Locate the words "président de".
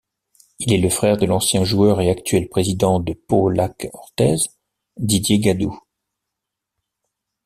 2.49-3.13